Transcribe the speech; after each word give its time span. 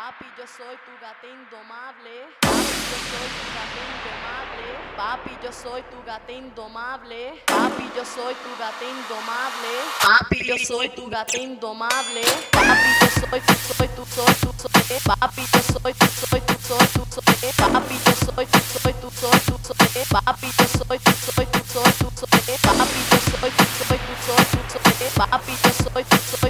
Papi, 0.00 0.24
yo 0.38 0.46
soy 0.46 0.76
tu 0.86 0.92
gata 0.96 1.26
indomable. 1.28 2.24
Papi, 2.40 2.72
yo 5.44 5.52
soy 5.52 5.82
tu 5.92 6.00
gata 6.08 6.32
indomable. 6.40 7.28
Papi, 7.52 7.84
yo 7.92 8.02
soy 8.02 8.34
tu 8.40 8.48
gata 8.56 8.84
indomable. 8.88 9.74
Papi, 10.00 10.38
yo 10.48 10.56
soy 10.56 10.88
tu 10.96 11.04
gata 11.10 11.36
indomable. 11.36 12.24
Papi, 12.50 12.90
yo 12.96 13.08
soy 13.12 13.40
tu 13.44 13.54
soy 13.60 13.88
tu, 13.88 14.04
soy 14.08 14.34
tu, 14.40 14.52
soy. 14.56 15.00
Papi, 15.04 15.42
yo 15.52 15.60
soy 15.68 15.92
tu, 15.92 16.06
soy 16.08 16.40
tu, 16.48 16.54
soy 16.64 16.86
tu, 16.96 17.04
soy. 17.12 17.52
Papi, 17.60 17.96
yo 18.00 18.12
soy 18.24 18.46
tu, 18.46 18.60
soy 18.72 18.94
tu, 19.02 19.10
soy 19.20 19.40
tu, 19.44 19.54
soy. 19.60 20.04
Papi, 20.08 20.48
yo 20.56 20.66
soy 20.80 20.98
tu, 20.98 21.12
soy 21.12 21.46
tu, 21.52 21.60
soy 21.68 21.92
tu, 22.00 22.08
soy. 22.16 22.56
Papi, 22.64 23.00
yo 23.10 23.18
soy 23.28 23.52
tu, 23.52 23.64
soy 23.76 24.00
tu, 24.00 24.14
soy 24.24 24.44
tu, 24.48 24.78
soy. 24.80 25.10
Papi, 25.12 25.52
yo 25.62 25.72
soy 25.76 26.04
tu, 26.04 26.16
soy 26.40 26.49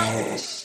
Podcast. 0.00 0.59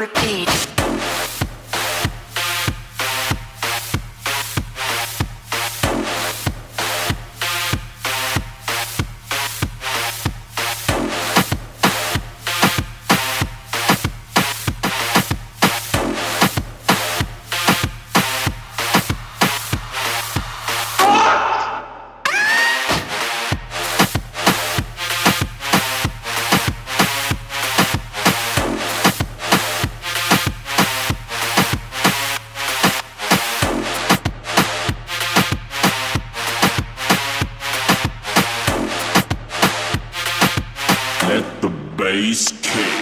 Repeat. 0.00 0.79
Space 42.10 42.50
King. 42.62 42.99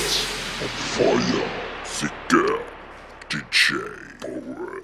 Fire, 0.00 1.44
Vicar, 1.84 2.62
DJ 3.28 3.74
Power. 4.20 4.79